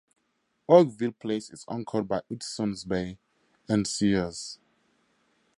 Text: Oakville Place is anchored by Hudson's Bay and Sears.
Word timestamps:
Oakville 0.67 1.11
Place 1.11 1.51
is 1.51 1.63
anchored 1.69 2.07
by 2.07 2.21
Hudson's 2.27 2.85
Bay 2.85 3.19
and 3.69 3.85
Sears. 3.85 4.57